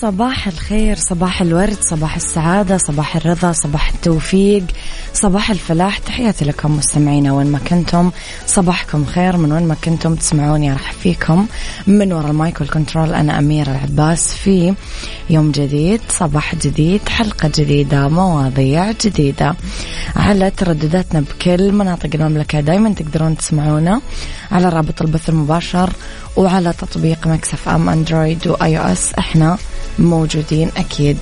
صباح 0.00 0.46
الخير 0.46 0.96
صباح 0.96 1.42
الورد 1.42 1.76
صباح 1.80 2.16
السعادة 2.16 2.76
صباح 2.76 3.16
الرضا 3.16 3.52
صباح 3.52 3.88
التوفيق 3.88 4.64
صباح 5.14 5.50
الفلاح. 5.50 5.98
تحياتي 5.98 6.44
لكم 6.44 6.76
مستمعينا 6.76 7.32
وين 7.32 7.46
ما 7.46 7.58
كنتم. 7.58 8.10
صباحكم 8.46 9.04
خير 9.04 9.36
من 9.36 9.52
وين 9.52 9.68
ما 9.68 9.76
كنتم 9.84 10.14
تسمعوني 10.14 10.72
راح 10.72 10.92
فيكم. 10.92 11.46
من 11.86 12.12
وراء 12.12 12.30
ال 12.30 12.38
mic 12.38 12.60
وال 12.60 12.72
control 12.72 13.14
أنا 13.14 13.38
أميرة 13.38 13.70
العباس 13.70 14.34
في 14.34 14.74
يوم 15.30 15.50
جديد 15.50 16.00
صباح 16.08 16.54
جديد 16.54 17.08
حلقة 17.08 17.50
جديدة 17.58 18.08
مواضيع 18.08 18.92
جديدة 19.04 19.56
على 20.16 20.50
تردداتنا 20.50 21.20
بكل 21.20 21.72
مناطق 21.72 22.10
المملكة. 22.14 22.60
دايما 22.60 22.94
تقدرون 22.94 23.36
تسمعونا 23.36 24.00
على 24.52 24.68
رابط 24.68 25.02
البث 25.02 25.28
المباشر 25.28 25.90
وعلى 26.36 26.72
تطبيق 26.72 27.26
Mix 27.26 27.68
FM 27.68 27.88
Android 27.88 28.48
و 28.48 28.78
iOS 28.78 29.14
إحنا 29.14 29.58
موجودين 29.98 30.70
أكيد. 30.76 31.18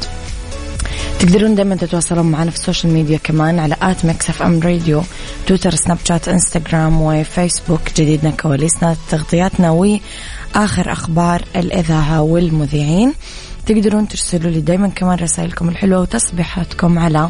تقدرون 1.18 1.54
دائما 1.54 1.76
تتواصلون 1.76 2.26
معنا 2.26 2.50
في 2.50 2.56
ال 2.56 2.61
social 2.61 2.92
media 2.92 3.18
كمان 3.18 3.58
على 3.58 3.76
at 3.82 4.04
Mix 4.04 4.30
FM 4.30 4.60
Radio 4.60 5.02
تويتر 5.46 5.74
سناب 5.74 5.98
شات 6.04 6.28
إنستغرام 6.28 7.02
وفيسبوك. 7.02 7.80
جديدنا 7.96 8.30
كواليسنا 8.30 8.96
تغطياتنا 9.10 9.70
وآخر 9.70 10.92
أخبار 10.92 11.44
الإذاعة 11.56 12.22
والمذيعين. 12.22 13.12
تقدرون 13.66 14.08
ترسلوا 14.08 14.50
لي 14.50 14.60
دايما 14.60 14.88
كمان 14.88 15.18
رسائلكم 15.18 15.68
الحلوة 15.68 16.00
وتصبيحاتكم 16.00 16.98
على 16.98 17.28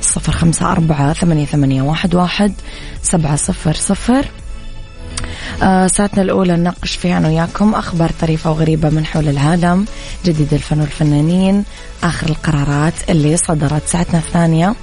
صفر 0.00 0.32
خمسة 0.32 0.72
أربعة 0.72 1.12
ثمانية, 1.12 1.46
ثمانية 1.46 1.82
واحد, 1.82 2.14
واحد 2.14 2.52
سبعة 3.02 3.36
صفر 3.36 3.72
صفر. 3.72 4.26
آه 5.62 5.86
ساعتنا 5.86 6.22
الأولى 6.22 6.56
نناقش 6.56 6.96
فيها 6.96 7.18
أنا 7.18 7.28
وياكم 7.28 7.74
أخبار 7.74 8.10
طريفة 8.20 8.50
وغريبة 8.50 8.90
من 8.90 9.06
حول 9.06 9.28
العالم 9.28 9.86
جديد 10.24 10.54
الفن 10.54 10.80
والفنانين 10.80 11.64
آخر 12.02 12.28
القرارات 12.28 12.94
اللي 13.08 13.36
صدرت. 13.36 13.82
ساعتنا 13.86 14.18
الثانية 14.18 14.74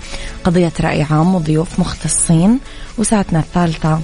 قضية 0.43 0.71
رأي 0.81 1.03
عام 1.03 1.35
وضيوف 1.35 1.79
مختصين 1.79 2.59
وساعتنا 2.97 3.39
الثالثة 3.39 3.99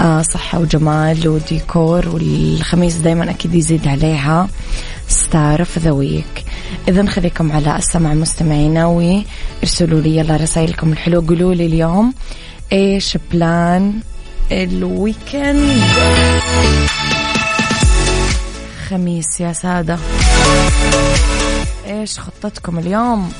آه 0.00 0.22
صحة 0.22 0.58
وجمال 0.58 1.28
وديكور 1.28 2.08
والخميس 2.08 2.94
دايما 2.94 3.30
أكيد 3.30 3.54
يزيد 3.54 3.88
عليها. 3.88 4.48
Star 5.08 5.60
of 5.60 5.78
the 5.78 5.90
Week. 5.90 6.44
إذا 6.88 7.06
خليكم 7.06 7.52
على 7.52 7.76
السمع 7.76 8.14
مستمعينا 8.14 8.86
وارسلوا 8.86 10.00
لي 10.00 10.16
يلا 10.16 10.36
رسائلكم 10.36 10.92
الحلوة. 10.92 11.26
قولوا 11.28 11.54
لي 11.54 11.66
اليوم 11.66 12.14
إيش 12.72 13.18
بلان 13.32 13.92
الويكند. 14.52 15.82
خميس 18.88 19.40
يا 19.40 19.52
سادة. 19.52 19.98
إيش 21.86 22.18
خطتكم 22.18 22.78
اليوم؟ 22.78 23.32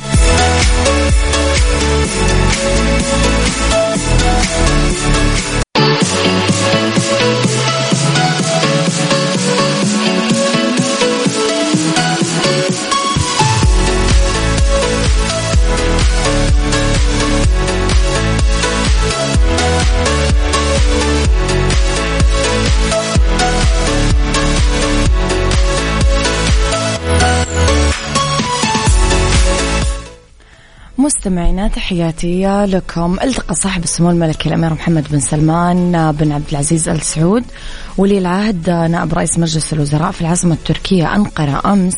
مستمعينا 31.26 31.68
تحياتي 31.68 32.66
لكم. 32.66 33.16
ألتقى 33.22 33.54
صاحب 33.54 33.84
السمو 33.84 34.10
الملكي 34.10 34.48
الامير 34.48 34.74
محمد 34.74 35.06
بن 35.10 35.20
سلمان 35.20 36.12
بن 36.12 36.32
عبد 36.32 36.48
العزيز 36.50 36.88
آل 36.88 37.00
سعود 37.00 37.44
ولي 37.98 38.18
العهد 38.18 38.70
نائب 38.70 39.14
رئيس 39.14 39.38
مجلس 39.38 39.72
الوزراء 39.72 40.10
في 40.10 40.20
العاصمة 40.20 40.54
التركية 40.54 41.14
أنقرة 41.14 41.72
أمس 41.72 41.94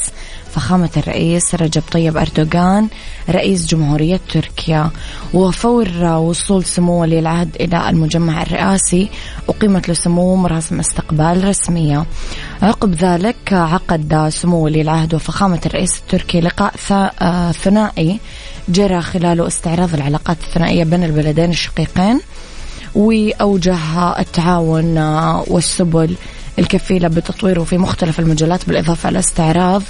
فخامة 0.51 0.91
الرئيس 0.97 1.55
رجب 1.55 1.83
طيب 1.93 2.17
أردوغان 2.17 2.89
رئيس 3.31 3.67
جمهورية 3.67 4.21
تركيا. 4.33 4.91
وفور 5.35 6.05
وصول 6.05 6.65
سمو 6.65 7.01
ولي 7.01 7.19
العهد 7.19 7.57
إلى 7.61 7.91
المجمع 7.91 8.43
الرئاسي 8.43 9.09
أقيمت 9.49 9.91
لسمو 9.91 10.37
مراسم 10.37 10.79
استقبال 10.79 11.45
رسمية. 11.45 12.07
عقب 12.63 12.95
ذلك 12.95 13.53
عقد 13.53 14.29
سمو 14.29 14.65
ولي 14.65 14.81
العهد 14.81 15.15
وفخامة 15.15 15.61
الرئيس 15.67 15.99
التركي 15.99 16.41
لقاء 16.41 16.73
ثنائي 17.53 18.21
جرى 18.69 19.01
خلاله 19.01 19.47
استعراض 19.47 19.95
العلاقات 19.95 20.37
الثنائية 20.47 20.85
بين 20.85 21.05
البلدين 21.05 21.51
الشقيقين 21.51 22.21
وأوجه 22.95 24.21
التعاون 24.21 24.99
والسبل 25.49 26.15
الكفيلة 26.59 27.09
بتطويره 27.09 27.65
في 27.65 27.79
مختلف 27.79 28.21
المجالات 28.21 28.67
بالإضافة 28.67 29.09
إلى 29.09 29.19
استعراض 29.19 29.83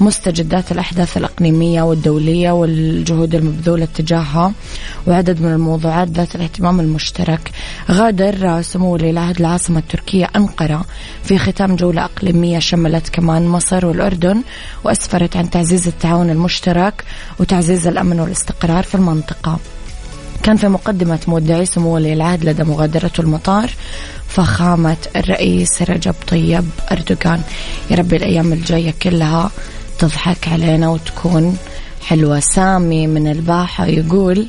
مستجدات 0.00 0.72
الأحداث 0.72 1.16
الإقليمية 1.16 1.82
والدولية 1.82 2.50
والجهود 2.50 3.34
المبذولة 3.34 3.88
تجاهها 3.94 4.52
وعدد 5.06 5.40
من 5.40 5.52
الموضوعات 5.52 6.08
ذات 6.08 6.34
الاهتمام 6.34 6.80
المشترك. 6.80 7.50
غادر 7.90 8.62
سمو 8.62 8.92
ولي 8.92 9.10
العهد 9.10 9.40
العاصمة 9.40 9.78
التركية 9.78 10.28
أنقرة 10.36 10.84
في 11.22 11.38
ختام 11.38 11.76
جولة 11.76 12.04
إقليمية 12.04 12.58
شملت 12.58 13.08
كمان 13.08 13.46
مصر 13.46 13.86
والأردن 13.86 14.42
وأسفرت 14.84 15.36
عن 15.36 15.50
تعزيز 15.50 15.86
التعاون 15.86 16.30
المشترك 16.30 17.04
وتعزيز 17.38 17.86
الأمن 17.86 18.20
والاستقرار 18.20 18.82
في 18.82 18.94
المنطقة. 18.94 19.58
كان 20.42 20.56
في 20.56 20.68
مقدمة 20.68 21.18
مودعي 21.28 21.66
سمو 21.66 21.94
ولي 21.94 22.12
العهد 22.12 22.44
لدى 22.44 22.64
مغادرته 22.64 23.20
المطار 23.20 23.70
فخامة 24.28 24.96
الرئيس 25.16 25.82
رجب 25.82 26.14
طيب 26.26 26.64
أردوغان. 26.92 27.42
يا 27.90 27.96
رب 27.96 28.14
الأيام 28.14 28.52
الجاية 28.52 28.94
كلها 29.02 29.50
تضحك 29.98 30.48
علينا 30.48 30.88
وتكون 30.88 31.56
حلوة. 32.06 32.40
سامي 32.40 33.06
من 33.06 33.30
الباحة 33.30 33.86
يقول 33.86 34.46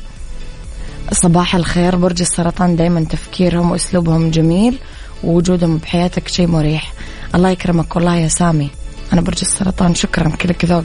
صباح 1.12 1.54
الخير 1.54 1.96
برج 1.96 2.20
السرطان 2.20 2.76
دايما 2.76 3.04
تفكيرهم 3.04 3.70
وأسلوبهم 3.70 4.30
جميل 4.30 4.78
ووجودهم 5.24 5.76
بحياتك 5.76 6.28
شيء 6.28 6.46
مريح. 6.46 6.92
الله 7.34 7.50
يكرمك 7.50 7.96
والله 7.96 8.16
يا 8.16 8.28
سامي. 8.28 8.70
أنا 9.12 9.20
برج 9.20 9.38
السرطان 9.42 9.94
شكرا 9.94 10.28
كلك 10.28 10.64
ذوق. 10.64 10.84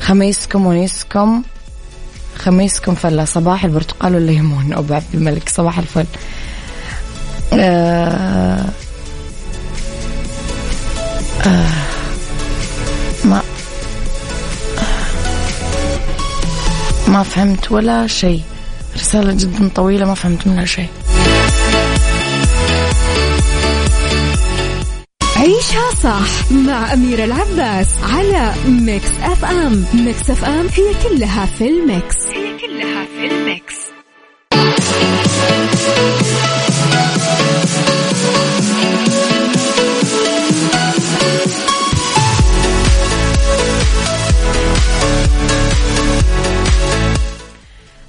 خميسكم 0.00 0.66
ونيسكم 0.66 1.42
خميسكم 2.38 2.94
فلا 2.94 3.24
صباح 3.24 3.64
البرتقال 3.64 4.14
والليمون. 4.14 4.72
أبو 4.72 4.94
عبد 4.94 5.14
الملك 5.14 5.48
صباح 5.48 5.78
الفل. 5.78 6.06
آه 7.52 8.64
آه 11.46 11.70
ما 13.24 13.42
ما 17.08 17.22
فهمت 17.22 17.72
ولا 17.72 18.06
شيء. 18.06 18.42
رسالة 18.96 19.32
جدا 19.32 19.68
طويلة 19.74 20.06
ما 20.06 20.14
فهمت 20.14 20.46
منها 20.46 20.64
شيء. 20.64 20.88
عيشها 25.36 25.90
صح 26.02 26.52
مع 26.52 26.92
أميرة 26.92 27.24
العباس 27.24 27.86
على 28.02 28.52
Mix 28.68 29.10
FM. 29.22 29.84
Mix 29.94 30.30
FM 30.30 30.66
هي 30.76 30.94
كلها 31.08 31.46
في 31.46 31.68
ال 31.68 31.78
mix. 31.78 32.16
هي 32.26 32.58
كلها 32.58 33.04
في 33.04 33.26
ال 33.26 33.36
mix. 33.36 33.74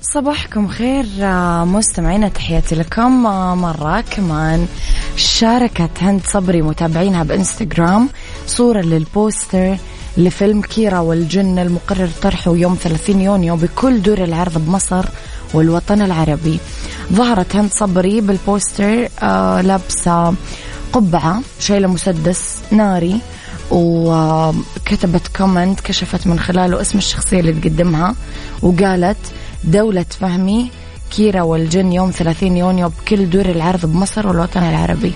صباحكم 0.01 0.67
خير 0.67 1.05
آه، 1.21 1.65
مستمعينا 1.65 2.27
تحياتي 2.29 2.75
لكم 2.75 3.25
آه، 3.25 3.55
مرة 3.55 4.01
كمان. 4.01 4.67
شاركت 5.17 5.89
هند 6.01 6.21
صبري 6.27 6.61
متابعينها 6.61 7.23
بإنستغرام 7.23 8.09
صورة 8.47 8.81
لل 8.81 9.05
poster 9.05 9.77
لفيلم 10.17 10.61
كيرا 10.61 10.99
والجن 10.99 11.59
المقرر 11.59 12.09
طرحه 12.21 12.55
يوم 12.55 12.77
30 12.83 13.21
يونيو 13.21 13.55
بكل 13.55 14.01
دور 14.01 14.23
العرض 14.23 14.57
بمصر 14.65 15.05
والوطن 15.53 16.01
العربي. 16.01 16.59
ظهرت 17.13 17.55
هند 17.55 17.69
صبري 17.71 18.21
بال 18.21 18.43
poster 18.43 19.07
آه 19.21 19.61
لابسة 19.61 20.33
قبعة 20.93 21.41
شايلة 21.59 21.87
مسدس 21.87 22.57
ناري 22.71 23.19
وكتبت 23.71 25.27
comment 25.37 25.79
كشفت 25.79 26.27
من 26.27 26.39
خلاله 26.39 26.81
اسم 26.81 26.97
الشخصية 26.97 27.39
اللي 27.39 27.53
تقدمها 27.53 28.15
وقالت 28.61 29.17
دولة 29.63 30.05
فهمي 30.19 30.69
كيرا 31.11 31.41
والجن 31.41 31.91
يوم 31.93 32.11
30 32.11 32.57
يونيو 32.57 32.89
بكل 32.89 33.29
دور 33.29 33.45
العرض 33.45 33.85
بمصر 33.85 34.27
والوطن 34.27 34.63
العربي. 34.63 35.13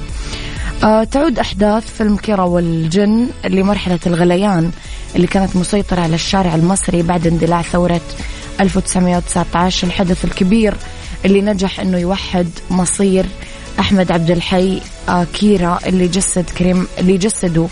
آه 0.84 1.04
تعود 1.04 1.40
أحداث 1.40 1.84
فيلم 1.98 2.18
كيرا 2.18 2.44
والجن 2.44 3.28
لمرحلة 3.50 4.00
الغليان 4.08 4.72
اللي 5.16 5.28
كانت 5.28 5.56
مسيطرة 5.56 6.02
على 6.02 6.16
الشارع 6.16 6.56
المصري 6.56 7.02
بعد 7.02 7.28
اندلاع 7.28 7.62
ثورة 7.62 8.02
1919 8.60 9.88
الحدث 9.88 10.26
الكبير 10.26 10.74
اللي 11.26 11.42
نجح 11.42 11.80
أنه 11.80 11.98
يوحد 11.98 12.48
مصير 12.70 13.26
أحمد 13.80 14.12
عبد 14.12 14.32
الحي 14.32 14.82
آه 15.10 15.24
كيرا 15.34 15.80
اللي 15.88 16.08
جسد 16.08 16.46
كريم 16.58 16.88
اللي 17.00 17.18
جسده 17.18 17.68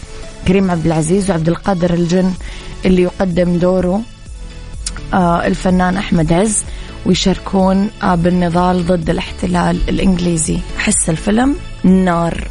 كريم 0.47 0.71
عبد 0.71 0.85
العزيز 0.85 1.31
وعبد 1.31 1.49
القادر 1.49 1.93
الجن 1.93 2.33
اللي 2.85 3.01
يقدم 3.01 3.57
دوره 3.57 4.01
آه 5.13 5.45
الفنان 5.47 5.97
أحمد 5.97 6.33
عز. 6.33 6.63
ويشاركون 7.05 7.89
آه 8.03 8.15
بالنضال 8.15 8.85
ضد 8.87 9.09
الاحتلال 9.09 9.77
الإنجليزي. 9.89 10.57
أحس 10.77 11.09
الفيلم 11.09 11.55
نار. 11.83 12.47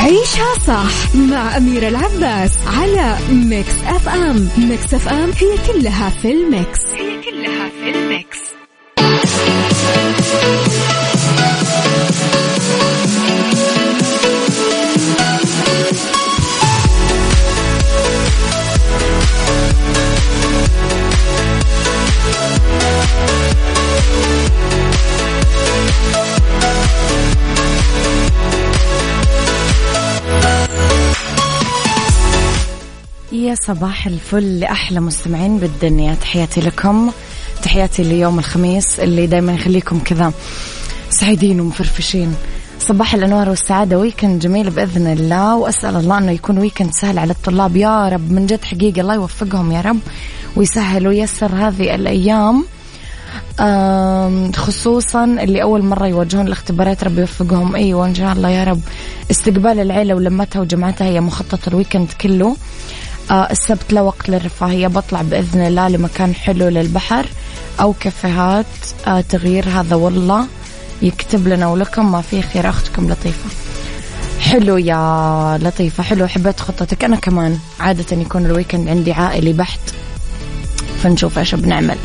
عيشها 0.00 0.54
صح 0.66 1.14
مع 1.14 1.56
أميرة 1.56 1.88
العباس 1.88 2.50
على 2.66 3.18
Mix 3.32 3.74
FM 3.86 4.48
Mix 4.58 4.94
FM 4.94 5.30
هي 5.40 5.72
كلها 5.72 6.10
في 6.10 6.32
ال 6.32 6.42
mix. 6.42 6.80
هي 6.94 7.20
كلها 7.30 7.68
في 7.68 7.98
ال 7.98 8.07
mix. 8.07 8.41
يا 33.32 33.54
صباح 33.54 34.06
الفل 34.06 34.60
لأحلى 34.60 35.00
مستمعين 35.00 35.58
بالدنيا. 35.58 36.14
تحياتي 36.14 36.60
لكم. 36.60 37.10
تحياتي 37.62 38.02
ليوم 38.02 38.38
الخميس 38.38 39.00
اللي 39.00 39.26
دايما 39.26 39.52
يخليكم 39.52 39.98
كذا 39.98 40.32
سعيدين 41.10 41.60
ومفرفشين. 41.60 42.34
صباح 42.80 43.14
الأنوار 43.14 43.48
والسعادة. 43.48 43.98
ويكند 43.98 44.40
جميل 44.40 44.70
بإذن 44.70 45.06
الله. 45.06 45.56
وأسأل 45.56 45.96
الله 45.96 46.18
أنه 46.18 46.32
يكون 46.32 46.58
ويكند 46.58 46.90
سهل 46.92 47.18
على 47.18 47.32
الطلاب. 47.32 47.76
يا 47.76 48.08
رب 48.08 48.32
من 48.32 48.46
جد 48.46 48.64
حقيقة 48.64 49.00
الله 49.00 49.14
يوفقهم 49.14 49.72
يا 49.72 49.80
رب 49.80 50.00
ويسهل 50.56 51.08
ويسر 51.08 51.54
هذه 51.54 51.94
الأيام. 51.94 52.64
خصوصا 54.56 55.24
اللي 55.24 55.62
أول 55.62 55.82
مرة 55.82 56.06
يواجهون 56.06 56.46
الاختبارات 56.46 57.04
ربي 57.04 57.20
يوفقهم. 57.20 57.76
أيوة 57.76 58.06
إن 58.06 58.14
شاء 58.14 58.32
الله 58.32 58.48
يا 58.48 58.64
رب. 58.64 58.80
استقبال 59.30 59.80
العيلة 59.80 60.14
ولمتها 60.14 60.60
وجمعتها 60.60 61.06
هي 61.06 61.20
مخطط 61.20 61.68
ال 61.68 61.73
weekend 61.73 62.08
كله. 62.20 62.56
آه 63.30 63.50
السبت 63.50 63.92
لا 63.92 64.00
وقت 64.00 64.28
للرفاهية 64.28 64.86
بطلع 64.86 65.22
بإذن 65.22 65.66
الله 65.66 65.88
لمكان 65.88 66.34
حلو 66.34 66.68
للبحر 66.68 67.26
أو 67.80 67.94
كافيهات. 68.00 68.66
آه 69.06 69.20
تغيير 69.20 69.68
هذا 69.68 69.96
والله 69.96 70.46
يكتب 71.02 71.48
لنا 71.48 71.66
ولكم. 71.66 72.12
ما 72.12 72.20
فيه 72.20 72.40
خير 72.40 72.68
أختكم 72.68 73.10
لطيفة. 73.10 73.50
حلو 74.40 74.76
يا 74.76 75.58
لطيفة 75.62 76.02
حلو. 76.02 76.26
حبيت 76.26 76.60
خطتك. 76.60 77.04
أنا 77.04 77.16
كمان 77.16 77.58
عادة 77.80 78.16
يكون 78.16 78.46
ال 78.46 78.51
weekend 78.51 78.88
عندي 78.88 79.12
عائلي 79.12 79.52
بحت. 79.52 79.80
فنشوف 81.02 81.38
إيش 81.38 81.54
بنعمل. 81.54 81.98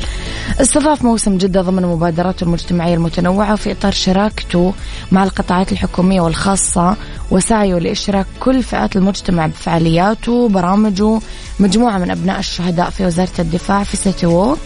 استضاف 0.62 1.04
موسم 1.04 1.38
جدة 1.38 1.62
ضمن 1.62 1.84
مبادراته 1.84 2.44
المجتمعية 2.44 2.94
المتنوعة 2.94 3.56
في 3.56 3.72
إطار 3.72 3.92
شراكته 3.92 4.74
مع 5.12 5.24
القطاعات 5.24 5.72
الحكومية 5.72 6.22
والخاصة 6.22 6.96
وسعيه 7.32 7.76
لإشراك 7.76 8.26
كل 8.40 8.64
فئات 8.64 8.96
المجتمع 8.96 9.48
بفعالياته 9.48 10.32
وبرامجه. 10.32 11.20
مجموعة 11.60 11.98
من 11.98 12.12
أبناء 12.12 12.40
الشهداء 12.40 12.90
في 12.90 13.06
وزارة 13.06 13.30
الدفاع 13.40 13.84
في 13.84 13.98
سيتي 13.98 14.26
ووك 14.26 14.60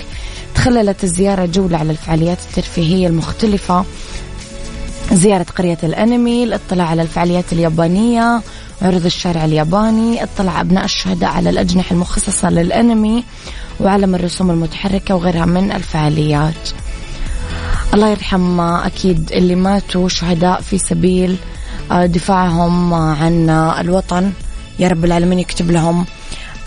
تخللت 0.56 1.04
الزيارة 1.04 1.46
جولة 1.46 1.78
على 1.78 1.92
الفعاليات 1.92 2.38
الترفيهية 2.50 3.08
المختلفة. 3.08 3.86
زيارة 5.12 5.46
قرية 5.56 5.78
الأنمي 5.84 6.44
الاطلاع 6.44 6.88
على 6.88 7.02
الفعاليات 7.02 7.54
اليابانية 7.54 8.42
عرض 8.82 9.06
الشارع 9.06 9.46
الياباني 9.46 10.24
اطلع 10.24 10.62
أبناء 10.62 10.86
الشهداء 10.86 11.30
على 11.30 11.50
الأجنحة 11.50 11.94
المخصصة 11.94 12.50
للأنمي. 12.50 13.24
وعالم 13.82 14.16
الرسوم 14.16 14.52
المتحركة 14.52 15.16
وغيرها 15.16 15.46
من 15.46 15.72
الفعاليات. 15.72 16.70
الله 17.94 18.10
يرحم 18.10 18.60
أكيد 18.60 19.32
اللي 19.32 19.56
ماتوا 19.56 20.10
شهداء 20.10 20.62
في 20.62 20.78
سبيل 20.78 21.36
آه، 21.92 22.06
دفاعهم 22.06 22.94
عن 22.94 23.50
الوطن. 23.50 24.32
يا 24.80 24.88
رب 24.88 25.06
العالمين 25.06 25.40
يكتب 25.40 25.72
لهم 25.72 26.06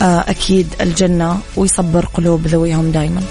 آه، 0.00 0.24
أكيد 0.28 0.66
الجنة 0.80 1.38
ويصبر 1.56 2.06
قلوب 2.06 2.46
ذويهم 2.46 2.90
دايما. 2.90 3.22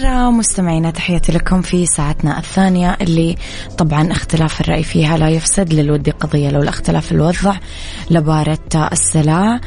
خير 0.00 0.30
مستمعينا 0.30 0.90
تحياتي 0.90 1.32
لكم 1.32 1.62
في 1.62 1.86
ساعتنا 1.86 2.38
الثانية 2.38 2.96
اللي 3.00 3.36
طبعا 3.78 4.12
اختلاف 4.12 4.60
الرأي 4.60 4.82
فيها 4.82 5.18
لا 5.18 5.28
يفسد 5.28 5.74
للود 5.74 6.08
قضية 6.10 6.50
لو 6.50 6.62
الاختلاف 6.62 7.12
الوضع. 7.12 7.56
لبارة 8.10 8.58
السلع 8.92 9.60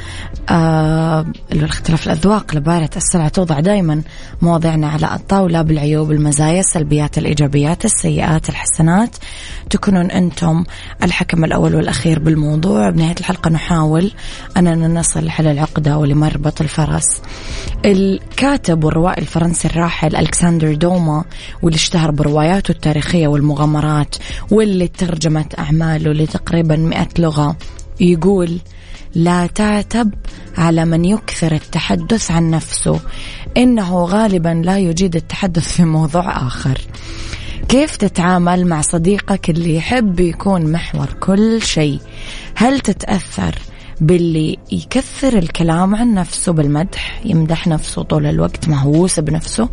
آه 0.50 1.25
الاختلاف 1.52 2.08
الأذواق 2.08 2.56
لبارة 2.56 2.90
السلع 2.96 3.28
توضع 3.28 3.60
دائما 3.60 4.02
مواضيعنا 4.42 4.88
على 4.88 5.16
الطاولة 5.16 5.62
بالعيوب 5.62 6.12
المزايا 6.12 6.60
السلبيات 6.60 7.18
الإيجابيات 7.18 7.86
السيئات 7.86 8.50
الحسنات. 8.50 9.16
تكونون 9.70 10.12
أنتم 10.12 10.64
الحكم 11.04 11.46
الأول 11.46 11.75
والأخير 11.75 12.20
بالموضوع. 12.20 12.90
بنهاية 12.90 13.16
الحلقة 13.20 13.50
نحاول 13.50 14.12
أننا 14.58 14.88
نصل 14.88 15.25
لحل 15.25 15.48
العقدة 15.48 15.98
ولمربط 15.98 16.62
الفرس. 16.62 17.22
الكاتب 17.86 18.84
والروائي 18.84 19.22
الفرنسي 19.22 19.68
الراحل 19.68 20.16
ألكسندر 20.16 20.74
دوما 20.74 21.24
واللي 21.62 21.75
اشتهر 21.75 22.12
برواياته 22.12 22.72
التاريخية 22.72 23.28
والمغامرات 23.28 24.16
واللي 24.52 24.88
ترجمت 24.88 25.60
أعماله 25.60 26.12
لتقريبا 26.14 26.75
مئة 26.75 27.08
لغة 27.20 27.56
يقول 28.00 28.60
لا 29.15 29.48
تعتب 29.48 30.13
على 30.57 30.86
من 30.86 31.05
يكثر 31.05 31.51
التحدث 31.51 32.31
عن 32.31 32.50
نفسه. 32.50 33.00
إنه 33.57 34.03
غالبا 34.03 34.62
لا 34.65 34.77
يجيد 34.77 35.15
التحدث 35.15 35.72
في 35.72 35.84
موضوع 35.84 36.48
آخر. 36.48 36.81
كيف 37.69 37.95
تتعامل 37.98 38.67
مع 38.67 38.81
صديقك 38.81 39.50
اللي 39.50 39.75
يحب 39.75 40.19
يكون 40.19 40.72
محور 40.72 41.13
كل 41.19 41.62
شيء؟ 41.62 42.00
هل 42.55 42.79
تتأثر 42.79 43.55
باللي 44.01 44.57
يكثر 44.72 45.38
الكلام 45.38 45.95
عن 45.95 46.13
نفسه 46.13 46.53
بالمدح 46.53 47.22
يمدح 47.25 47.67
نفسه 47.67 48.03
طول 48.03 48.25
الوقت 48.25 48.69
مهووس 48.69 49.19
بنفسه؟ 49.19 49.69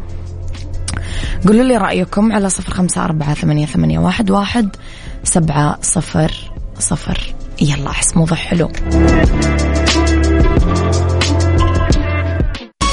قولوا 1.47 1.65
لي 1.65 1.77
رأيكم 1.77 2.33
على 2.33 2.51
صفر 2.51 2.73
خمسة 2.73 3.05
أربعة 3.05 3.35
ثمانية, 3.35 3.67
ثمانية 3.67 3.99
واحد, 3.99 4.31
واحد 4.31 4.77
سبعة 5.25 5.79
صفر 5.83 6.53
صفر. 6.79 7.35
يلا 7.63 7.91
أحس 7.91 8.17
موضوع 8.17 8.37
حلو. 8.37 8.69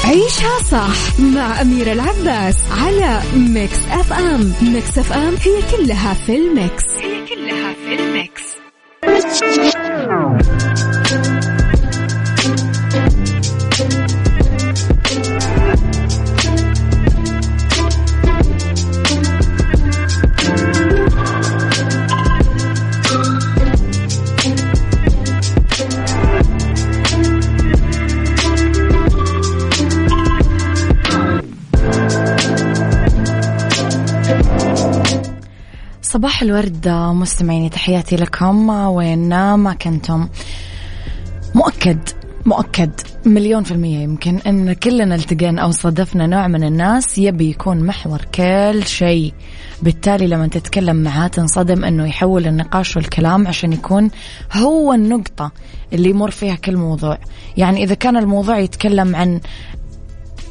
عيشها 0.04 0.58
صح 0.70 1.20
مع 1.20 1.60
أميرة 1.60 1.92
العباس 1.92 2.56
على 2.72 3.22
Mix 3.36 3.78
FM. 3.90 4.52
Mix 4.62 4.98
FM 4.98 5.34
هي 5.34 5.76
كلها 5.76 6.14
في 6.14 6.36
ال 6.36 6.46
mix. 6.46 6.84
هي 7.02 7.26
كلها 7.26 7.72
في 7.72 7.94
الميكس. 8.02 8.42
صباح 36.20 36.42
الورد 36.42 36.88
مستمعيني 36.88 37.68
تحياتي 37.68 38.16
لكم. 38.16 38.68
وين 38.68 39.28
ما 39.54 39.74
كنتم 39.74 40.28
مؤكد 41.54 41.98
مؤكد 42.46 42.90
مليون 43.26 43.62
في 43.62 43.70
المية 43.70 43.98
يمكن 43.98 44.38
أن 44.46 44.72
كلنا 44.72 45.14
التقينا 45.14 45.62
أو 45.62 45.70
صادفنا 45.70 46.26
نوع 46.26 46.48
من 46.48 46.64
الناس 46.64 47.18
يبي 47.18 47.50
يكون 47.50 47.86
محور 47.86 48.20
كل 48.34 48.86
شيء. 48.86 49.32
بالتالي 49.82 50.26
لما 50.26 50.46
تتكلم 50.46 50.96
معاه 50.96 51.28
تنصدم 51.28 51.84
أنه 51.84 52.08
يحول 52.08 52.46
النقاش 52.46 52.96
والكلام 52.96 53.48
عشان 53.48 53.72
يكون 53.72 54.10
هو 54.52 54.92
النقطة 54.92 55.52
اللي 55.92 56.10
يمر 56.10 56.30
فيها 56.30 56.54
كل 56.54 56.76
موضوع. 56.76 57.18
يعني 57.56 57.84
إذا 57.84 57.94
كان 57.94 58.16
الموضوع 58.16 58.58
يتكلم 58.58 59.16
عن 59.16 59.40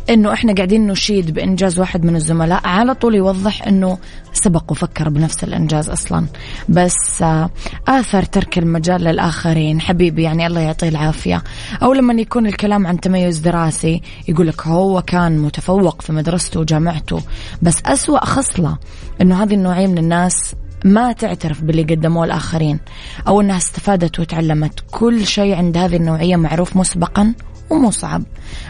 إنه 0.10 0.34
إحنا 0.34 0.54
قاعدين 0.54 0.88
نشيد 0.88 1.32
بإنجاز 1.34 1.80
واحد 1.80 2.06
من 2.06 2.16
الزملاء. 2.16 2.68
على 2.68 2.94
طول 2.94 3.16
يوضح 3.16 3.68
إنه 3.68 3.98
سبق 4.34 4.72
وفكر 4.72 5.10
بنفس 5.10 5.44
الإنجاز 5.44 5.90
أصلا. 5.90 6.26
بس 6.70 7.22
آه، 7.22 7.50
اثر 7.88 8.24
ترك 8.24 8.58
المجال 8.58 9.02
للآخرين. 9.02 9.82
حبيبي 9.82 10.24
يعني 10.24 10.48
الله 10.48 10.62
يعطيه 10.62 10.90
العافية. 10.90 11.44
أو 11.84 11.94
لما 11.94 12.14
يكون 12.14 12.48
الكلام 12.48 12.88
عن 12.88 13.00
تميز 13.00 13.40
دراسي 13.40 14.02
يقول 14.28 14.48
لك 14.48 14.68
هو 14.68 15.02
كان 15.02 15.40
متفوق 15.40 16.02
في 16.02 16.14
مدرسته 16.14 16.60
وجامعته. 16.60 17.22
بس 17.62 17.76
أسوأ 17.86 18.26
خصلة 18.26 18.78
إنه 19.22 19.44
هذه 19.44 19.54
النوعية 19.54 19.88
من 19.88 19.98
الناس 19.98 20.56
ما 20.86 21.12
تعترف 21.12 21.62
باللي 21.62 21.84
قدموه 21.84 22.26
الآخرين. 22.26 22.80
أو 23.28 23.42
أنها 23.42 23.58
استفادت 23.58 24.20
وتعلمت. 24.20 24.84
كل 24.92 25.28
شيء 25.28 25.56
عند 25.56 25.78
هذه 25.78 25.96
النوعية 25.96 26.36
معروف 26.36 26.78
مسبقا. 26.78 27.34
ومو 27.70 27.92
صعب. 27.92 28.24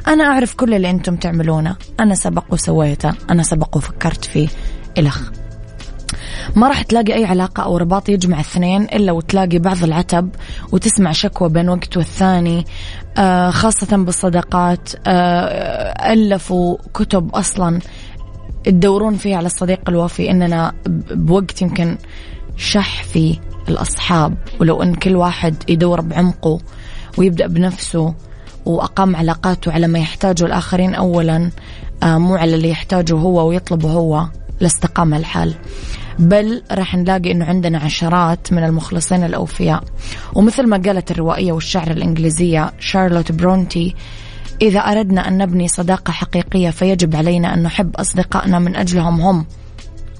أنا 0.08 0.24
أعرف 0.24 0.56
كل 0.56 0.74
اللي 0.74 0.89
أنتم 0.89 1.15
تعملونه. 1.15 1.75
أنا 2.00 2.15
سبق 2.15 2.44
وسويته. 2.51 3.13
أنا 3.29 3.44
سبق 3.44 3.77
وفكرت 3.77 4.25
فيه. 4.25 4.48
إلخ 4.98 5.32
ما 6.56 6.68
راح 6.68 6.82
تلاقي 6.82 7.13
أي 7.13 7.25
علاقة 7.25 7.63
أو 7.63 7.77
رباط 7.77 8.10
يجمع 8.10 8.36
الاثنين 8.36 8.84
إلا 8.84 9.12
وتلاقي 9.12 9.60
بعض 9.60 9.84
العتب 9.84 10.29
وتسمع 10.72 11.12
شكوى 11.12 11.50
بين 11.50 11.70
وقت 11.70 11.98
والثاني 11.98 12.65
آه 13.18 13.50
خاصة 13.50 13.98
بالصداقات 13.98 14.89
آه 15.08 16.13
ألفوا 16.13 16.77
كتب 16.94 17.29
أصلا 17.36 17.79
تدورون 18.63 19.15
فيها 19.15 19.38
على 19.38 19.46
الصديق 19.46 19.89
الوفي. 19.89 20.32
إننا 20.32 20.74
بوقت 21.12 21.62
يمكن 21.62 21.98
شح 22.58 23.03
في 23.03 23.39
الأصحاب. 23.70 24.38
ولو 24.60 24.84
أن 24.84 24.96
كل 24.96 25.15
واحد 25.15 25.56
يدور 25.70 26.01
بعمقه 26.01 26.60
ويبدأ 27.18 27.48
بنفسه 27.48 28.15
وأقام 28.66 29.16
علاقاته 29.16 29.72
على 29.72 29.88
ما 29.88 30.00
يحتاجه 30.00 30.46
الآخرين. 30.46 30.96
أولا 30.96 31.51
آه، 32.04 32.18
مو 32.18 32.36
على 32.36 32.56
اللي 32.56 32.70
يحتاجه 32.70 33.13
هو 33.13 33.48
ويطلبه 33.48 33.92
هو 33.92 34.25
لاستقام 34.60 35.13
الحال. 35.13 35.56
بل 36.20 36.63
راح 36.72 36.96
نلاقي 36.96 37.32
إنه 37.32 37.46
عندنا 37.46 37.78
عشرات 37.78 38.54
من 38.54 38.63
المخلصين 38.63 39.24
الأوفياء. 39.24 39.84
ومثل 40.34 40.68
ما 40.68 40.78
قالت 40.78 41.12
الروائية 41.12 41.51
والشعر 41.51 41.92
الإنجليزية 41.92 42.74
شارلوت 42.80 43.32
برونتي 43.32 43.96
إذا 44.62 44.80
أردنا 44.80 45.28
أن 45.28 45.38
نبني 45.38 45.68
صداقة 45.68 46.12
حقيقية 46.12 46.70
فيجب 46.70 47.16
علينا 47.16 47.54
أن 47.54 47.63
نحب 47.63 47.96
أصدقائنا 47.96 48.60
من 48.60 48.75
أجلهم 48.75 49.22
هم. 49.22 49.46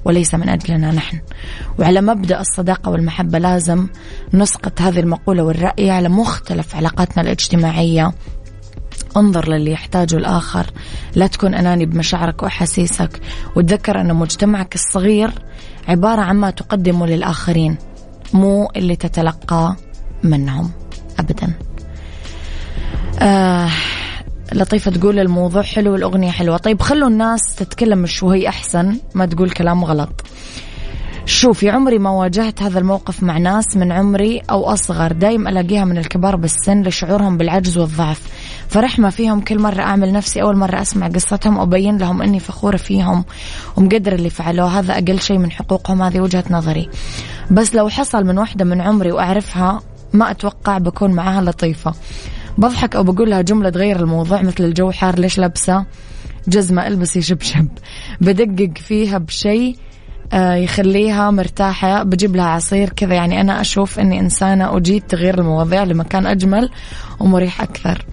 وليس 0.06 0.36
من 0.36 0.50
أجلنا 0.50 0.91
نحن. 0.91 1.20
وعلى 1.79 2.01
مبدأ 2.01 2.39
الصداقة 2.39 2.91
والمحبة 2.91 3.39
لازم 3.39 3.88
نسقط 4.34 4.82
هذه 4.82 5.00
المقولة 5.00 5.44
والرأي 5.44 5.91
على 5.91 6.10
مختلف 6.10 6.75
علاقاتنا 6.75 7.24
الاجتماعية. 7.24 8.12
انظر 9.18 9.50
للي 9.50 9.72
يحتاجه 9.72 10.15
الآخر. 10.15 10.65
لا 11.15 11.27
تكون 11.27 11.53
أناني 11.53 11.86
بمشاعرك 11.86 12.44
وأحاسيسك. 12.44 13.22
وتذكر 13.56 14.01
أن 14.01 14.15
مجتمعك 14.15 14.75
الصغير 14.75 15.32
عبارة 15.88 16.22
عما 16.22 16.50
تقدمه 16.50 17.08
للآخرين 17.08 17.77
مو 18.34 18.70
اللي 18.75 18.96
تتلقى 18.96 19.75
منهم 20.24 20.72
أبدا. 21.20 21.53
لطيفة 24.53 24.91
تقول 24.91 25.20
الموضوع 25.20 25.62
حلو 25.62 25.91
والأغنية 25.91 26.32
حلوة. 26.32 26.58
طيب 26.58 26.82
خلوا 26.82 27.10
الناس 27.10 27.56
تتكلم 27.58 28.06
شوي 28.06 28.48
أحسن 28.48 29.00
ما 29.13 29.25
تقول 29.25 29.50
كلام 29.50 29.86
غلط. 29.86 30.24
شوفي 31.25 31.70
عمري 31.70 32.00
ما 32.00 32.10
واجهت 32.10 32.62
هذا 32.62 32.79
الموقف 32.79 33.24
مع 33.24 33.38
ناس 33.38 33.77
من 33.77 33.91
عمري 33.91 34.41
أو 34.50 34.65
أصغر. 34.65 35.12
دايم 35.12 35.48
ألاقيها 35.48 35.86
من 35.86 35.98
الكبار 35.98 36.36
بالسن 36.36 36.82
لشعورهم 36.82 37.38
بالعجز 37.38 37.77
والضعف. 37.77 38.22
فرحمة 38.70 39.10
فيهم 39.10 39.41
كل 39.41 39.60
مرة 39.60 39.82
أعمل 39.82 40.13
نفسي 40.13 40.41
أول 40.41 40.58
مرة 40.58 40.82
أسمع 40.82 41.08
قصتهم 41.08 41.58
وأبين 41.58 41.98
لهم 41.98 42.22
أني 42.22 42.39
فخورة 42.39 42.77
فيهم 42.77 43.25
ومقدر 43.77 44.13
اللي 44.13 44.29
فعلوه. 44.29 44.79
هذا 44.79 44.94
أقل 44.94 45.20
شيء 45.20 45.38
من 45.38 45.51
حقوقهم 45.51 46.01
هذه 46.01 46.20
وجهة 46.20 46.44
نظري. 46.50 46.89
بس 47.51 47.75
لو 47.75 47.89
حصل 47.89 48.24
من 48.25 48.38
واحدة 48.38 48.65
من 48.65 48.82
عمري 48.82 49.12
وأعرفها 49.12 49.82
ما 50.13 50.32
أتوقع 50.32 50.77
بكون 50.77 51.12
معاها 51.12 51.41
لطيفة. 51.41 51.94
بضحك 52.59 52.95
أو 52.95 53.03
بقول 53.03 53.29
لها 53.29 53.41
جملة 53.41 53.69
تغير 53.69 53.99
الموضوع 53.99 54.41
مثل 54.41 54.63
الجو 54.63 54.91
حار 54.91 55.19
ليش 55.19 55.37
لابسة؟ 55.37 55.85
جزمة 56.47 56.87
ألبسي 56.87 57.21
شبشب. 57.21 57.67
بدقق 58.21 58.77
فيها 58.77 59.17
بشيء 59.17 59.75
آه، 60.33 60.55
يخليها 60.55 61.31
مرتاحة 61.31 62.03
بجيب 62.03 62.35
لها 62.35 62.45
عصير 62.45 62.89
كذا. 62.89 63.13
يعني 63.13 63.41
أنا 63.41 63.61
أشوف 63.61 63.99
أني 63.99 64.19
إنسانة 64.19 64.77
أجيد 64.77 65.01
تغيير 65.01 65.39
المواضيع 65.39 65.83
لمكان 65.83 66.27
أجمل 66.27 66.69
ومريح 67.19 67.61
أكثر. 67.61 68.05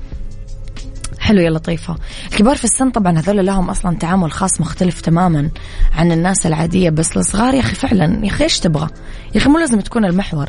حلو 1.19 1.41
يا 1.41 1.51
لطيفة. 1.51 1.97
الكبار 2.33 2.57
في 2.57 2.65
السن 2.65 2.91
طبعا 2.91 3.19
هذول 3.19 3.47
لهم 3.47 3.71
أصلا 3.71 3.97
تعامل 3.97 4.33
خاص 4.33 4.61
مختلف 4.61 5.01
تماما 5.01 5.51
عن 5.93 6.13
الناس 6.13 6.47
العادية 6.47 6.91
بس 6.91 7.17
الصغار 7.17 7.55
يا 7.55 7.61
أخي 7.61 7.75
فعلا 7.75 8.25
يا 8.25 8.31
أخي 8.31 8.45
إيش 8.45 8.61
تبغى؟ 8.61 8.89
يا 9.35 9.41
أخي 9.41 9.49
مو 9.49 9.59
لازم 9.59 9.81
تكون 9.81 10.05
المحور. 10.05 10.49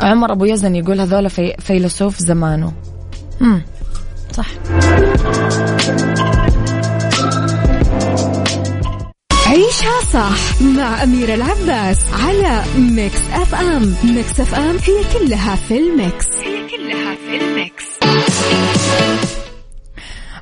عمر 0.00 0.32
أبو 0.32 0.44
يزن 0.44 0.74
يقول 0.74 1.00
هذول 1.00 1.30
في 1.30 1.54
فيلسوف 1.58 2.18
زمانه. 2.18 2.72
مم. 3.40 3.62
صح. 4.32 4.46
عيشها 9.46 10.00
صح 10.12 10.62
مع 10.62 11.02
أميرة 11.02 11.34
العباس 11.34 11.98
على 12.12 12.62
Mix 12.78 13.20
FM 13.32 13.94
Mix 14.04 14.40
FM 14.40 14.76
هي 14.76 15.18
كلها 15.18 15.56
في 15.56 15.78
ال 15.78 15.88
mix. 15.88 16.26
هي 16.44 16.68
كلها 16.68 17.14
في 17.14 17.44
الميكس. 17.44 17.84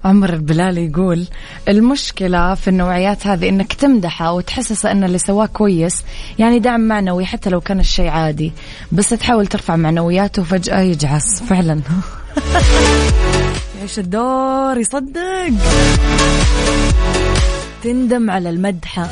عمر 0.04 0.32
البلالي 0.34 0.86
يقول 0.86 1.26
المشكلة 1.68 2.54
في 2.54 2.68
النوعيات 2.68 3.26
هذه 3.26 3.48
إنك 3.48 3.72
تمدحه 3.72 4.32
وتحسسه 4.32 4.90
ان 4.90 5.04
اللي 5.04 5.18
سواه 5.18 5.46
كويس 5.46 6.02
يعني 6.38 6.58
دعم 6.58 6.80
معنوي 6.80 7.26
حتى 7.26 7.50
لو 7.50 7.60
كان 7.60 7.80
الشيء 7.80 8.08
عادي 8.08 8.52
بس 8.92 9.08
تحاول 9.08 9.46
ترفع 9.46 9.76
معنوياته 9.76 10.42
وفجأة 10.42 10.80
يجعس 10.80 11.42
فعلا. 11.42 11.80
يعيش 13.78 13.98
الدور 13.98 14.78
يصدق. 14.78 15.52
تندم 17.82 18.30
على 18.30 18.50
المدحة. 18.50 19.08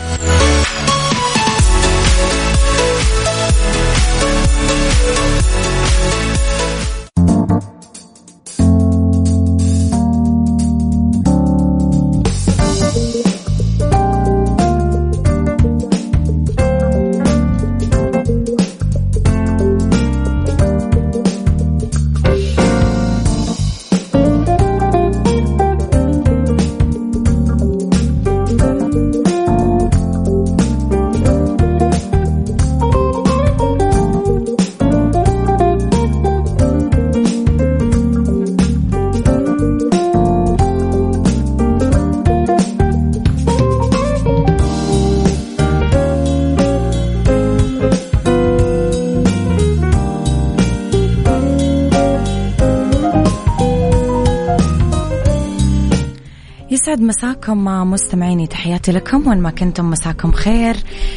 مساكم 57.09 57.65
مستمعيني 57.65 58.47
تحياتي 58.47 58.93
لكم 58.93 59.29
وين 59.29 59.39
ما 59.39 59.51
كنتم 59.51 59.91
مساكم 59.91 60.33
خير 60.33 60.77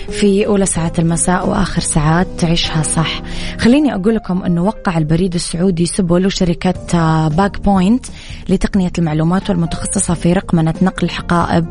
في 0.09 0.45
أولى 0.45 0.65
ساعات 0.65 0.99
المساء 0.99 1.49
وآخر 1.49 1.81
ساعات 1.81 2.27
عيشها 2.37 2.83
صح. 2.83 3.21
خليني 3.57 3.95
أقول 3.95 4.15
لكم 4.15 4.43
أنه 4.43 4.63
وقع 4.63 4.97
البريد 4.97 5.33
السعودي 5.33 5.85
سبل 5.85 6.25
وشركة 6.25 7.27
Bag 7.27 7.61
Point 7.61 8.05
لتقنية 8.51 8.91
المعلومات 8.97 9.49
والمتخصصة 9.49 10.13
في 10.13 10.33
رقمنة 10.33 10.73
نقل 10.81 11.03
الحقائب 11.03 11.65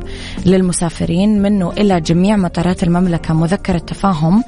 للمسافرين 0.47 1.43
منه 1.43 1.71
إلى 1.71 2.01
جميع 2.01 2.37
مطارات 2.37 2.83
المملكة. 2.83 3.35
مذكرة 3.35 3.79
تفاهم 3.79 4.45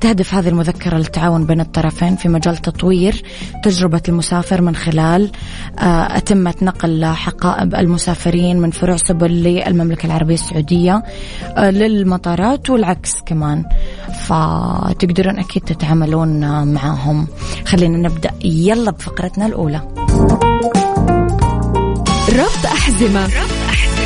تهدف 0.00 0.34
هذه 0.34 0.48
المذكرة 0.48 0.96
للتعاون 0.96 1.46
بين 1.46 1.60
الطرفين 1.60 2.16
في 2.16 2.28
مجال 2.28 2.56
تطوير 2.56 3.22
تجربة 3.62 4.02
المسافر 4.08 4.62
من 4.62 4.76
خلال 4.76 5.30
آه، 5.78 6.16
أتمتة 6.16 6.54
نقل 6.62 7.04
حقائب 7.04 7.74
المسافرين 7.74 8.60
من 8.60 8.70
فروع 8.70 8.96
سبل 8.96 9.30
للمملكة 9.30 10.06
العربية 10.06 10.34
السعودية 10.34 11.02
آه، 11.56 11.70
للمطارات 11.70 12.70
والعكس 12.70 13.14
كمان. 13.26 13.64
فتقدرون 14.26 15.38
أكيد 15.38 15.62
تتعاملون 15.62 16.64
معهم. 16.74 17.26
خلينا 17.66 18.08
نبدأ. 18.08 18.30
يلا 18.44 18.90
بفقرتنا 18.90 19.46
الأولى. 19.46 19.80
ربط 22.34 22.66
أحزمة 22.66 23.28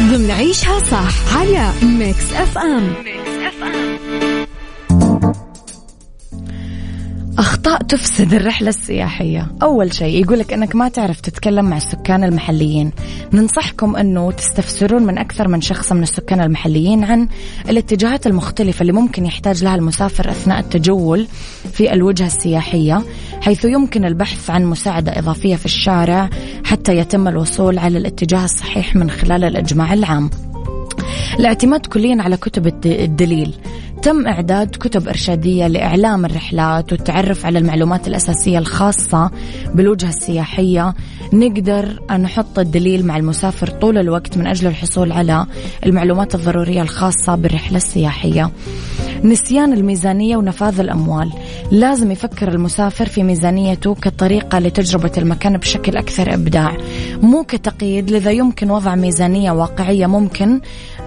ضمن 0.02 0.30
عيشها 0.30 0.78
صح 0.78 1.36
على 1.36 1.72
Mix 1.82 2.32
FM 2.32 2.94
أخطاء 7.38 7.82
تفسد 7.82 8.34
الرحلة 8.34 8.68
السياحية. 8.68 9.46
أول 9.62 9.92
شيء 9.92 10.22
يقولك 10.22 10.52
أنك 10.52 10.76
ما 10.76 10.88
تعرف 10.88 11.20
تتكلم 11.20 11.64
مع 11.64 11.76
السكان 11.76 12.24
المحليين. 12.24 12.90
ننصحكم 13.32 13.96
أنه 13.96 14.32
تستفسرون 14.32 15.02
من 15.02 15.18
أكثر 15.18 15.48
من 15.48 15.60
شخص 15.60 15.92
من 15.92 16.02
السكان 16.02 16.40
المحليين 16.40 17.04
عن 17.04 17.28
الاتجاهات 17.68 18.26
المختلفة 18.26 18.80
اللي 18.82 18.92
ممكن 18.92 19.26
يحتاج 19.26 19.64
لها 19.64 19.74
المسافر 19.74 20.30
أثناء 20.30 20.58
التجول 20.60 21.26
في 21.72 21.92
الوجهة 21.92 22.26
السياحية 22.26 23.02
حيث 23.40 23.64
يمكن 23.64 24.04
البحث 24.04 24.50
عن 24.50 24.64
مساعدة 24.64 25.18
إضافية 25.18 25.56
في 25.56 25.64
الشارع 25.64 26.30
حتى 26.64 26.96
يتم 26.96 27.28
الوصول 27.28 27.78
على 27.78 27.98
الاتجاه 27.98 28.44
الصحيح 28.44 28.96
من 28.96 29.10
خلال 29.10 29.44
الإجماع 29.44 29.92
العام. 29.92 30.30
الاعتماد 31.38 31.86
كليا 31.86 32.22
على 32.22 32.36
كتب 32.36 32.66
الدليل. 32.86 33.54
تم 34.02 34.26
إعداد 34.26 34.76
كتب 34.76 35.08
إرشادية 35.08 35.66
لإعلام 35.66 36.24
الرحلات 36.24 36.92
والتعرف 36.92 37.46
على 37.46 37.58
المعلومات 37.58 38.08
الأساسية 38.08 38.58
الخاصة 38.58 39.30
بالوجهة 39.74 40.08
السياحية. 40.08 40.94
نقدر 41.32 42.00
نحط 42.10 42.58
الدليل 42.58 43.06
مع 43.06 43.16
المسافر 43.16 43.66
طول 43.66 43.98
الوقت 43.98 44.38
من 44.38 44.46
أجل 44.46 44.66
الحصول 44.66 45.12
على 45.12 45.46
المعلومات 45.86 46.34
الضرورية 46.34 46.82
الخاصة 46.82 47.34
بالرحلة 47.34 47.76
السياحية. 47.76 48.50
نسيان 49.24 49.72
الميزانية 49.72 50.36
ونفاذ 50.36 50.80
الأموال. 50.80 51.32
لازم 51.70 52.10
يفكر 52.10 52.48
المسافر 52.48 53.06
في 53.06 53.22
ميزانيته 53.22 53.94
كطريقة 53.94 54.58
لتجربة 54.58 55.12
المكان 55.18 55.56
بشكل 55.56 55.96
أكثر 55.96 56.34
إبداع. 56.34 56.76
مو 57.22 57.44
كتقييد 57.44 58.10
لذا 58.10 58.30
يمكن 58.30 58.70
وضع 58.70 58.94
ميزانية 58.94 59.50
واقعية 59.50 60.06
ممكن 60.06 60.60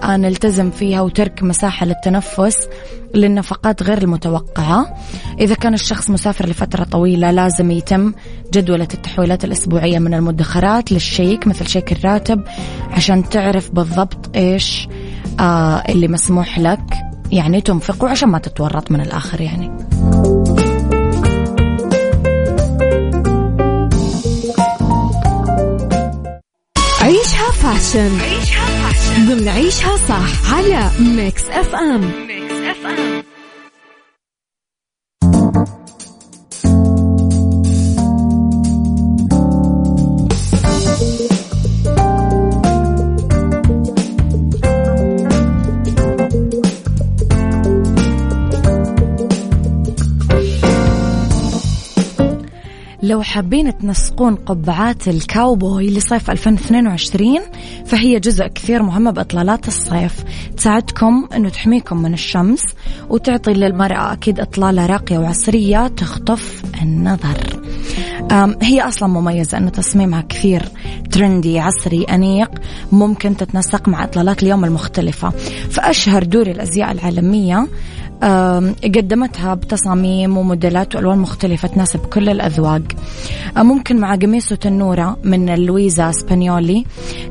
نلتزم 0.04 0.72
فيها 0.72 1.02
وترك 1.02 1.44
مساحة 1.44 1.86
للتنفس 1.86 2.68
للنفقات 3.16 3.84
غير 3.84 3.98
المتوقعة. 3.98 4.96
إذا 5.40 5.56
كان 5.56 5.74
الشخص 5.74 6.10
مسافر 6.10 6.50
لفترة 6.50 6.84
طويلة 6.84 7.32
لازم 7.32 7.72
يتم 7.72 8.14
جدولة 8.54 8.88
التحويلات 8.94 9.46
الأسبوعية 9.46 10.00
من 10.00 10.14
المدخرات 10.14 10.92
للشيك 10.92 11.48
مثل 11.48 11.68
شيك 11.68 11.92
الراتب 11.92 12.44
عشان 12.92 13.30
تعرف 13.30 13.72
بالضبط 13.72 14.36
إيش 14.36 14.88
آه 15.40 15.84
اللي 15.90 16.08
مسموح 16.08 16.60
لك. 16.60 17.11
يعني 17.32 17.62
تنفقه 17.62 18.10
عشان 18.10 18.30
ما 18.30 18.40
تتورط 18.40 18.92
من 18.92 19.02
الآخر 19.02 19.42
يعني. 19.42 19.72
عيشها 27.02 27.52
fashion. 27.52 28.20
عيشها 28.20 28.66
fashion. 28.66 29.26
ضمن 29.30 29.48
عيشها 29.48 29.98
صح. 29.98 30.54
على 30.54 30.90
Mix 31.00 31.44
FM 31.50 32.02
Mix 32.28 32.54
FM 32.54 33.24
لو 53.04 53.22
حابين 53.22 53.78
تنسقون 53.78 54.36
قبعات 54.36 55.08
الكاوبوي 55.08 55.90
لصيف 55.90 56.32
2022 56.32 57.40
فهي 57.86 58.20
جزء 58.20 58.48
كثير 58.48 58.84
مهم 58.84 59.12
بإطلالات 59.12 59.68
الصيف. 59.68 60.24
تساعدكم 60.58 61.28
أنه 61.36 61.50
تحميكم 61.50 61.98
من 61.98 62.14
الشمس 62.14 62.62
وتعطي 63.10 63.54
للمرأة 63.54 64.14
أكيد 64.14 64.40
إطلالة 64.40 64.86
راقية 64.86 65.18
وعصرية 65.18 65.88
تخطف 65.88 66.64
النظر. 66.82 67.62
هي 68.62 68.82
أصلا 68.82 69.10
مميزة 69.10 69.58
أنه 69.58 69.70
تصميمها 69.70 70.22
كثير 70.22 70.64
ترندي 71.12 71.60
عصري 71.60 72.04
أنيق 72.04 72.52
ممكن 72.92 73.38
تتنسق 73.38 73.90
مع 73.90 74.04
إطلالات 74.04 74.44
اليوم 74.44 74.66
المختلفة. 74.66 75.30
فأشهر 75.70 76.24
دور 76.24 76.48
الأزياء 76.48 76.92
العالمية 76.92 77.68
قدمتها 78.84 79.54
بتصاميم 79.54 80.38
وموديلات 80.38 80.96
وألوان 80.96 81.18
مختلفة 81.18 81.68
تناسب 81.68 82.00
كل 82.00 82.30
الأذواق. 82.30 82.82
آه، 83.58 83.64
ممكن 83.64 83.98
مع 84.00 84.16
قميص 84.16 84.52
وتنورة 84.52 85.18
من 85.24 85.56
لويزا 85.66 86.12
سبانيولي. 86.12 86.86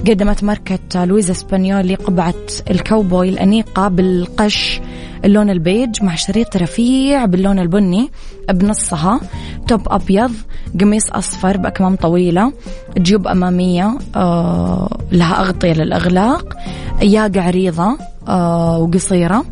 قدمت 0.09 0.45
ماركة 0.45 1.05
لويزا 1.05 1.33
سبانيولي 1.33 1.95
قبعة 1.95 2.35
الكوبوي 2.71 3.29
الأنيقة 3.29 3.89
بالقش 3.89 4.81
اللون 5.25 5.51
البيج 5.51 6.03
مع 6.03 6.15
شريط 6.15 6.57
رفيع 6.57 7.25
باللون 7.25 7.59
البني 7.59 8.11
بنصها. 8.51 9.21
top 9.69 9.81
أبيض 9.87 10.33
قميص 10.81 11.11
أصفر 11.11 11.57
بأكمام 11.57 11.97
طويلة 11.97 12.53
جيوب 12.99 13.27
أمامية 13.27 13.99
آه 14.17 14.99
لها 15.13 15.41
أغطية 15.41 15.73
للإغلاق 15.73 16.57
ياقة 17.03 17.41
عريضة 17.41 17.99
آه 18.29 18.79
وقصيرة. 18.79 19.45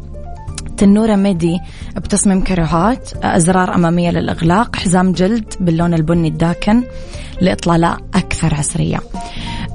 تنورة 0.79 1.17
midi 1.17 1.61
بتصميم 1.97 2.45
كروهات 2.45 3.11
أزرار 3.23 3.75
أمامية 3.75 4.11
للإغلاق 4.11 4.77
حزام 4.77 5.13
جلد 5.13 5.55
باللون 5.61 5.95
البني 5.95 6.29
الداكن 6.29 6.83
لإطلالة 7.41 7.97
أكثر 8.15 8.55
عصرية. 8.55 9.01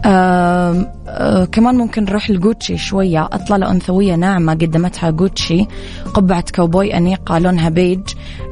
آه 0.06 0.94
آه 1.08 1.46
كمان 1.46 1.76
ممكن 1.76 2.04
نروح 2.04 2.30
لجوتشي 2.30 2.78
شوية 2.78 3.26
أطلالة 3.26 3.72
أنثوية 3.72 4.16
ناعمة 4.16 4.54
قدمتها 4.54 5.10
جوتشي 5.10 5.68
قبعة 6.14 6.46
كوبوي 6.56 6.98
أنيقة 6.98 7.40
لونها 7.40 7.70
بيج 7.70 8.02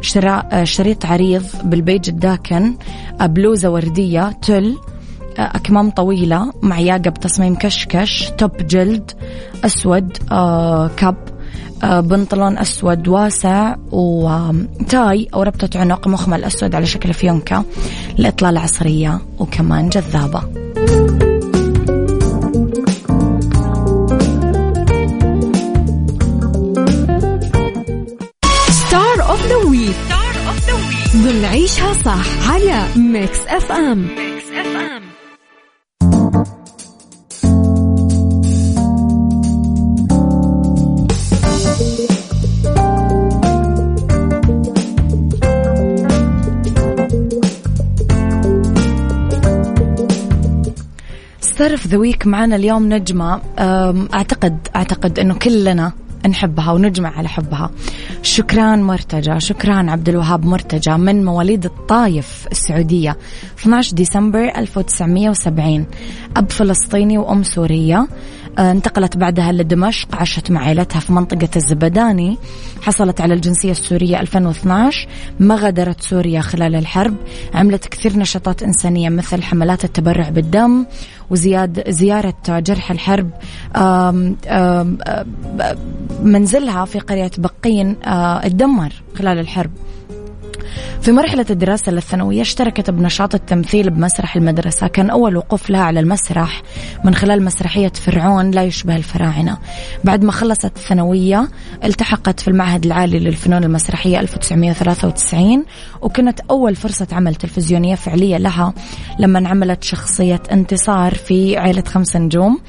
شر 0.02 0.64
شريط 0.64 1.06
عريض 1.06 1.46
بالبيج 1.64 2.10
الداكن 2.10 2.76
بلوزة 3.22 3.70
وردية 3.70 4.32
تل 4.42 4.78
أكمام 5.38 5.90
طويلة 5.90 6.54
مع 6.62 6.80
ياقة 6.80 7.10
بتصميم 7.10 7.56
كشكش 7.56 8.32
top 8.38 8.58
جلد 8.58 9.12
أسود 9.66 10.18
آه 10.32 10.86
آه 10.86 11.16
بنطلون 11.84 12.58
أسود 12.58 13.08
واسع 13.08 13.76
و 13.92 14.26
tie 14.26 15.28
أو 15.34 15.44
ربطة 15.44 15.80
عنق 15.80 16.08
مخمل 16.08 16.44
أسود 16.44 16.76
على 16.76 16.86
شكل 16.86 17.14
فيونكة 17.14 17.64
لإطلالة 18.18 18.60
عصرية 18.60 19.22
وكمان 19.40 19.90
جذابة. 19.90 20.42
Star 28.70 29.30
of 29.30 29.48
the 29.48 29.56
week 29.56 29.96
ضمن 31.16 31.46
عيشها 31.46 31.94
صح 31.94 32.52
على 32.52 32.84
Mix 32.96 33.40
FM 33.48 34.00
Mix 34.00 34.10
FM 34.10 34.31
of 51.70 51.88
the 51.88 51.98
week 51.98 52.28
معنا 52.28 52.56
اليوم 52.56 52.94
نجمة 52.94 53.42
أعتقد 54.14 54.68
أعتقد 54.76 55.20
إنه 55.20 55.34
كلنا 55.34 55.92
نحبها 56.30 56.72
ونجمع 56.72 57.18
على 57.18 57.28
حبها. 57.30 57.72
شكران 58.22 58.84
مرتجى 58.84 59.40
شكران 59.40 59.90
عبد 59.90 60.10
الوهاب 60.10 60.46
مرتجى 60.46 60.92
من 60.92 61.26
مواليد 61.26 61.66
الطايف 61.66 62.48
السعودية 62.52 63.18
12 63.60 63.96
ديسمبر 63.96 64.44
1970 64.58 65.86
أب 66.38 66.52
فلسطيني 66.52 67.18
وأم 67.18 67.44
سورية. 67.44 68.08
انتقلت 68.60 69.18
بعدها 69.18 69.52
لدمشق 69.52 70.16
عاشت 70.16 70.52
مع 70.52 70.62
عائلتها 70.62 71.00
في 71.00 71.14
منطقة 71.14 71.50
الزبداني. 71.56 72.38
حصلت 72.82 73.22
على 73.22 73.34
الجنسية 73.34 73.72
السورية 73.72 74.20
2012 74.20 75.08
ما 75.40 75.56
غادرت 75.56 76.02
سوريا 76.02 76.42
خلال 76.42 76.76
الحرب. 76.76 77.16
عملت 77.54 77.88
كثير 77.88 78.18
نشاطات 78.18 78.64
إنسانية 78.64 79.10
مثل 79.10 79.44
حملات 79.44 79.86
التبرع 79.86 80.30
بالدم 80.30 80.86
وزياد 81.30 81.90
زيارة 81.90 82.36
جرح 82.50 82.92
الحرب. 82.92 83.30
منزلها 86.24 86.86
في 86.86 87.00
قرية 87.00 87.32
بقين 87.38 87.96
اتدمر 88.04 88.86
آه، 88.86 89.18
خلال 89.18 89.40
الحرب. 89.40 89.72
في 91.02 91.12
مرحلة 91.12 91.46
الدراسة 91.50 91.92
الثانوية 91.92 92.42
اشتركت 92.42 92.90
بنشاط 92.90 93.36
التمثيل 93.36 93.90
بمسرح 93.90 94.36
المدرسة. 94.36 94.88
كان 94.88 95.10
أول 95.10 95.38
وقوف 95.38 95.70
لها 95.70 95.82
على 95.82 96.00
المسرح. 96.00 96.62
من 97.04 97.16
خلال 97.16 97.44
مسرحية 97.44 97.92
فرعون 97.96 98.52
لا 98.52 98.64
يشبه 98.64 98.96
الفراعنة. 98.96 99.58
بعد 100.04 100.24
ما 100.24 100.32
خلصت 100.32 100.66
الثانوية 100.66 101.48
التحقت 101.84 102.40
في 102.40 102.48
المعهد 102.48 102.86
العالي 102.86 103.20
للفنون 103.20 103.64
المسرحية 103.64 104.20
1993 104.20 105.66
وكانت 106.02 106.40
أول 106.40 106.76
فرصة 106.76 107.08
عمل 107.12 107.36
تلفزيونية 107.36 107.96
فعلية 107.96 108.38
لها 108.38 108.74
لما 109.20 109.50
عملت 109.50 109.84
شخصية 109.84 110.44
انتصار 110.52 111.16
في 111.16 111.58
عائلة 111.58 111.84
خمس 111.88 112.16
نجوم. 112.16 112.60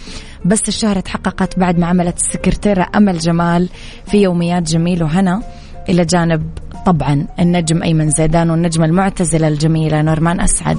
بس 0.44 0.68
الشهرة 0.68 1.00
تحققت 1.00 1.58
بعد 1.58 1.78
ما 1.78 1.86
عملت 1.86 2.16
السكرتيرة 2.16 2.86
أمل 2.96 3.18
جمال 3.18 3.68
في 4.06 4.22
يوميات 4.22 4.62
جميل 4.62 5.02
وهنا. 5.02 5.42
إلى 5.88 6.04
جانب 6.04 6.42
طبعا 6.86 7.26
النجم 7.38 7.82
أيمن 7.82 8.10
زيدان 8.10 8.50
والنجمة 8.50 8.86
المعتزلة 8.86 9.48
الجميلة 9.48 10.02
نورمان 10.02 10.40
أسعد. 10.40 10.78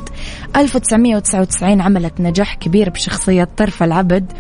1999 0.55 1.81
عملت 1.81 2.21
نجاح 2.21 2.55
كبير 2.55 2.89
بشخصية 2.89 3.47
طرف 3.57 3.83
العبد 3.83 4.31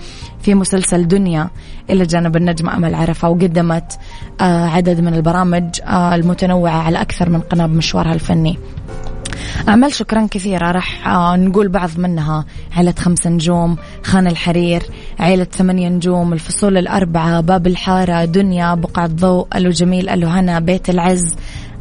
في 0.41 0.55
مسلسل 0.55 1.07
دنيا. 1.07 1.49
إلى 1.89 2.05
جانب 2.05 2.35
النجمة 2.35 2.75
أمل 2.75 2.95
عرفة 2.95 3.29
وقدمت 3.29 3.99
آه، 4.41 4.65
عدد 4.65 4.99
من 4.99 5.13
البرامج 5.13 5.81
آه، 5.83 6.15
المتنوعة 6.15 6.77
على 6.77 7.01
أكثر 7.01 7.29
من 7.29 7.39
قناة 7.39 7.65
بمشوارها 7.65 8.13
الفني. 8.13 8.57
أعمال 9.69 9.93
شكرا 9.93 10.27
كثيرة. 10.31 10.71
راح 10.71 11.07
آه، 11.07 11.35
نقول 11.35 11.67
بعض 11.67 11.89
منها. 11.97 12.45
عيلة 12.75 12.93
خمس 12.99 13.27
نجوم 13.27 13.77
خان 14.03 14.27
الحرير 14.27 14.83
عيلة 15.19 15.43
ثمانية 15.43 15.89
نجوم 15.89 16.33
الفصول 16.33 16.77
الأربعة 16.77 17.41
باب 17.41 17.67
الحارة 17.67 18.25
دنيا 18.25 18.75
بقعة 18.75 19.07
ضوء 19.07 19.47
ألو 19.55 19.69
جميل 19.69 20.09
ألو 20.09 20.27
هنا 20.27 20.59
بيت 20.59 20.89
العز 20.89 21.35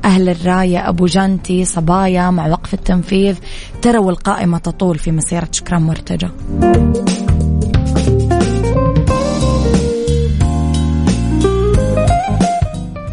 أهل 0.04 0.28
الراية 0.28 0.88
أبو 0.88 1.06
جانتي 1.06 1.64
صبايا 1.64 2.30
مع 2.30 2.46
وقف 2.46 2.74
التنفيذ 2.74 3.36
ترى 3.82 3.98
والقائمة 3.98 4.58
تطول 4.58 4.98
في 4.98 5.10
مسيرة 5.12 5.48
شكران 5.52 5.82
مرتجى 5.82 6.28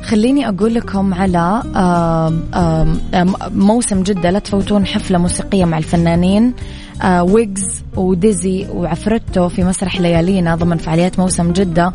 خليني 0.09 0.49
أقول 0.49 0.73
لكم 0.75 1.13
على 1.13 1.61
موسم 3.51 4.03
جدة 4.03 4.29
لا 4.31 4.39
تفوتون 4.39 4.85
حفلة 4.85 5.17
موسيقية 5.17 5.65
مع 5.65 5.77
الفنانين 5.77 6.53
ويجز 7.05 7.83
وديزي 7.95 8.67
وعفرتو 8.73 9.49
في 9.49 9.63
مسرح 9.63 10.01
ليالينا 10.01 10.55
ضمن 10.55 10.77
فعاليات 10.77 11.19
موسم 11.19 11.51
جدة 11.51 11.93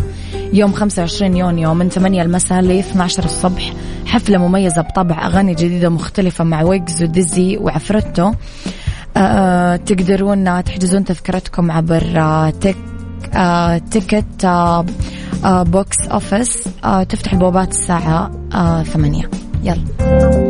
يوم 0.53 0.73
25 0.73 1.37
يونيو 1.37 1.75
من 1.75 1.89
8 1.89 2.23
المساء 2.23 2.61
ل 2.61 2.71
12 2.71 3.25
الصبح. 3.25 3.73
حفلة 4.07 4.39
مميزة 4.39 4.83
بطبع 4.83 5.27
أغاني 5.27 5.55
جديدة 5.55 5.89
مختلفة 5.89 6.45
مع 6.45 6.63
ويجز 6.63 7.03
وديزي 7.03 7.57
وعفرتو 7.57 8.33
تقدرون 9.87 10.65
تحجزون 10.65 11.05
تذكرتكم 11.05 11.71
عبر 11.71 12.51
تك 12.61 12.77
ticket 13.91 14.47
box 15.45 16.09
office 16.09 16.69
تفتح 17.09 17.33
البوابات 17.33 17.69
الساعة 17.69 18.31
ثمانية. 18.85 19.31
يلا. 19.63 20.44